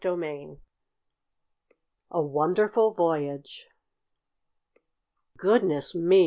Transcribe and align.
CHAPTER 0.01 0.23
II 0.25 0.57
A 2.09 2.21
WONDERFUL 2.23 2.95
VOYAGE 2.95 3.67
"Goodness 5.37 5.93
me! 5.93 6.19